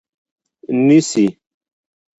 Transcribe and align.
نیسي 0.85 1.25